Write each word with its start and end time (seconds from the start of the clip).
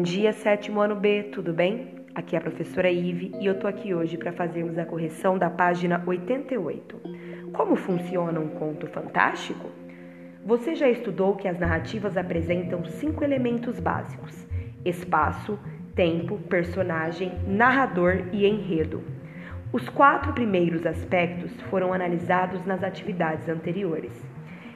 dia, 0.00 0.32
sétimo 0.32 0.80
ano 0.80 0.96
B, 0.96 1.24
tudo 1.24 1.52
bem? 1.52 2.06
Aqui 2.14 2.34
é 2.34 2.38
a 2.38 2.40
professora 2.40 2.90
Ive 2.90 3.32
e 3.38 3.44
eu 3.44 3.58
tô 3.58 3.66
aqui 3.66 3.94
hoje 3.94 4.16
para 4.16 4.32
fazermos 4.32 4.78
a 4.78 4.86
correção 4.86 5.36
da 5.36 5.50
página 5.50 6.02
88. 6.06 6.98
Como 7.52 7.76
funciona 7.76 8.40
um 8.40 8.48
conto 8.48 8.86
fantástico? 8.86 9.68
Você 10.42 10.74
já 10.74 10.88
estudou 10.88 11.36
que 11.36 11.46
as 11.46 11.58
narrativas 11.58 12.16
apresentam 12.16 12.82
cinco 12.86 13.22
elementos 13.22 13.78
básicos: 13.78 14.46
espaço, 14.86 15.58
tempo, 15.94 16.38
personagem, 16.48 17.32
narrador 17.46 18.28
e 18.32 18.46
enredo. 18.46 19.04
Os 19.70 19.86
quatro 19.90 20.32
primeiros 20.32 20.86
aspectos 20.86 21.52
foram 21.68 21.92
analisados 21.92 22.64
nas 22.64 22.82
atividades 22.82 23.50
anteriores. 23.50 24.12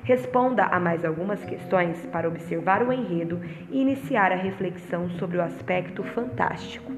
Responda 0.09 0.64
a 0.64 0.80
mais 0.80 1.04
algumas 1.04 1.44
questões 1.44 2.07
para 2.07 2.26
observar 2.26 2.82
o 2.82 2.90
enredo 2.90 3.43
e 3.71 3.82
iniciar 3.82 4.32
a 4.32 4.36
reflexão 4.36 5.11
sobre 5.11 5.36
o 5.36 5.43
aspecto 5.43 6.03
fantástico. 6.03 6.90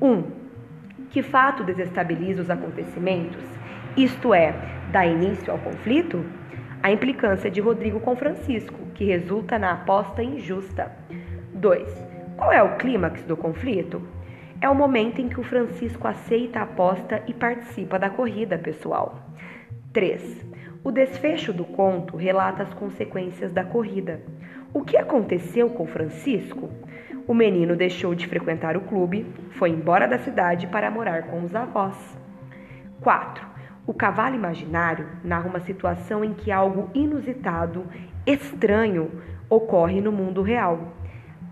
1. 0.00 0.10
Um, 0.10 0.24
que 1.10 1.22
fato 1.22 1.62
desestabiliza 1.62 2.40
os 2.40 2.48
acontecimentos? 2.48 3.44
Isto 3.98 4.32
é, 4.32 4.54
dá 4.90 5.04
início 5.04 5.52
ao 5.52 5.58
conflito? 5.58 6.24
A 6.82 6.90
implicância 6.90 7.50
de 7.50 7.60
Rodrigo 7.60 8.00
com 8.00 8.16
Francisco, 8.16 8.78
que 8.94 9.04
resulta 9.04 9.58
na 9.58 9.72
aposta 9.72 10.22
injusta. 10.22 10.90
2. 11.52 12.08
Qual 12.38 12.50
é 12.50 12.62
o 12.62 12.78
clímax 12.78 13.22
do 13.24 13.36
conflito? 13.36 14.00
É 14.58 14.70
o 14.70 14.74
momento 14.74 15.20
em 15.20 15.28
que 15.28 15.38
o 15.38 15.44
Francisco 15.44 16.08
aceita 16.08 16.60
a 16.60 16.62
aposta 16.62 17.22
e 17.26 17.34
participa 17.34 17.98
da 17.98 18.08
corrida 18.08 18.56
pessoal. 18.56 19.18
3. 19.92 20.50
O 20.84 20.90
desfecho 20.90 21.52
do 21.52 21.64
conto 21.64 22.16
relata 22.16 22.64
as 22.64 22.74
consequências 22.74 23.52
da 23.52 23.62
corrida. 23.62 24.20
O 24.74 24.82
que 24.82 24.96
aconteceu 24.96 25.70
com 25.70 25.86
Francisco? 25.86 26.70
O 27.24 27.32
menino 27.32 27.76
deixou 27.76 28.16
de 28.16 28.26
frequentar 28.26 28.76
o 28.76 28.80
clube, 28.80 29.24
foi 29.52 29.70
embora 29.70 30.08
da 30.08 30.18
cidade 30.18 30.66
para 30.66 30.90
morar 30.90 31.28
com 31.28 31.44
os 31.44 31.54
avós. 31.54 32.18
4. 33.00 33.46
O 33.86 33.94
cavalo 33.94 34.34
imaginário 34.34 35.06
narra 35.22 35.48
uma 35.48 35.60
situação 35.60 36.24
em 36.24 36.34
que 36.34 36.50
algo 36.50 36.90
inusitado, 36.92 37.86
estranho, 38.26 39.22
ocorre 39.48 40.00
no 40.00 40.10
mundo 40.10 40.42
real. 40.42 40.94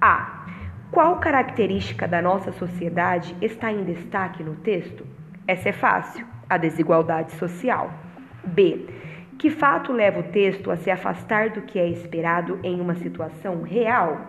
A. 0.01 0.45
Qual 0.91 1.21
característica 1.21 2.09
da 2.09 2.21
nossa 2.21 2.51
sociedade 2.51 3.37
está 3.41 3.71
em 3.71 3.85
destaque 3.85 4.43
no 4.43 4.57
texto? 4.57 5.07
Essa 5.47 5.69
é 5.69 5.73
fácil: 5.73 6.27
a 6.49 6.57
desigualdade 6.57 7.31
social. 7.33 7.93
B. 8.45 8.89
Que 9.41 9.49
fato 9.49 9.91
leva 9.91 10.21
o 10.21 10.25
texto 10.25 10.71
a 10.71 10.77
se 10.77 10.91
afastar 10.91 11.49
do 11.49 11.63
que 11.63 11.79
é 11.79 11.89
esperado 11.89 12.61
em 12.63 12.79
uma 12.79 12.95
situação 12.97 13.63
real? 13.63 14.21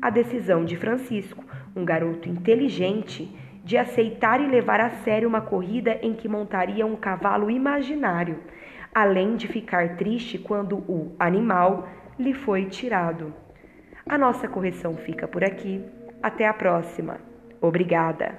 A 0.00 0.08
decisão 0.08 0.64
de 0.64 0.76
Francisco, 0.76 1.44
um 1.74 1.84
garoto 1.84 2.28
inteligente, 2.28 3.28
de 3.64 3.76
aceitar 3.76 4.40
e 4.40 4.46
levar 4.46 4.80
a 4.80 4.90
sério 4.90 5.28
uma 5.28 5.40
corrida 5.40 5.98
em 6.00 6.14
que 6.14 6.28
montaria 6.28 6.86
um 6.86 6.94
cavalo 6.94 7.50
imaginário, 7.50 8.38
além 8.94 9.34
de 9.34 9.48
ficar 9.48 9.96
triste 9.96 10.38
quando 10.38 10.76
o 10.76 11.16
animal 11.18 11.88
lhe 12.16 12.32
foi 12.32 12.66
tirado. 12.66 13.34
A 14.08 14.16
nossa 14.16 14.46
correção 14.46 14.94
fica 14.94 15.26
por 15.26 15.42
aqui. 15.42 15.84
Até 16.22 16.46
a 16.46 16.54
próxima. 16.54 17.16
Obrigada. 17.60 18.38